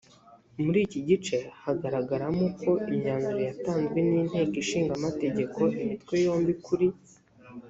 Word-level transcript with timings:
muri 0.63 0.79
iki 0.87 0.99
gice 1.09 1.37
hagaragaramo 1.63 2.41
uko 2.49 2.69
imyanzuro 2.93 3.39
yatanzwe 3.49 3.97
n 4.09 4.11
inteko 4.21 4.53
ishinga 4.63 4.91
amategeko 4.99 5.59
imitwe 5.83 6.13
yombi 6.25 6.53
kuri 6.65 6.87